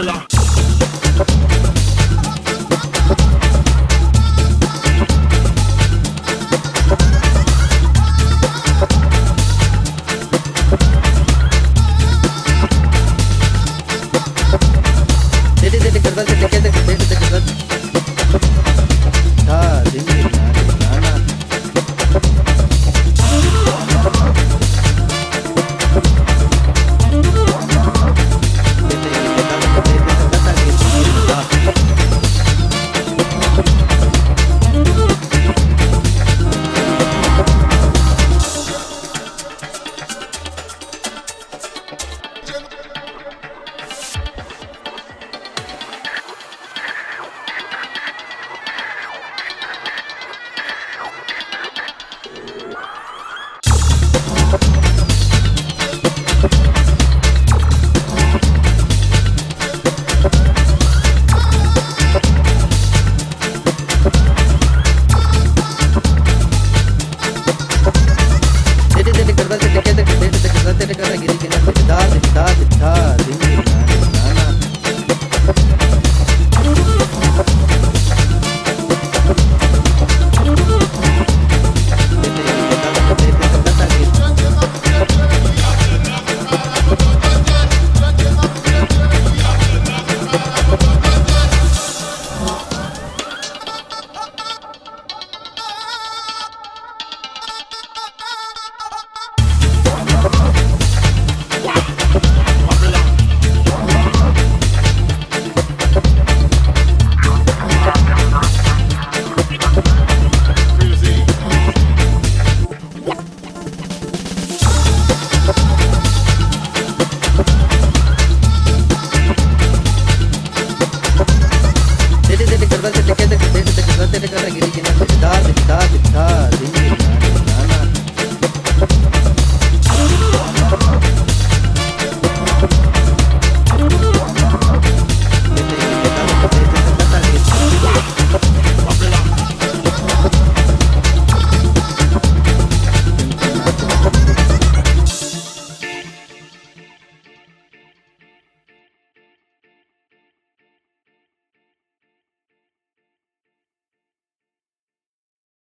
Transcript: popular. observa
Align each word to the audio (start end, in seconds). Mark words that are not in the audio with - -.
popular. 0.00 0.29
observa 69.40 69.69